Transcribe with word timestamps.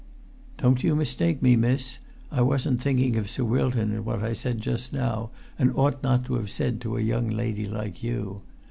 Don't 0.57 0.83
you 0.83 0.95
mistake 0.95 1.43
me, 1.43 1.55
miss; 1.55 1.99
I 2.31 2.41
wasn't 2.41 2.81
thinking 2.81 3.17
of 3.17 3.29
Sir 3.29 3.43
Wilton 3.43 3.91
in 3.91 4.03
what 4.03 4.23
I 4.23 4.33
said 4.33 4.59
just 4.59 4.91
now, 4.91 5.29
and 5.59 5.71
ought 5.75 6.01
not 6.01 6.25
to 6.25 6.33
have 6.37 6.49
said 6.49 6.81
to 6.81 6.97
a 6.97 7.01
young 7.01 7.29
lady 7.29 7.67
like 7.67 8.01
you. 8.01 8.41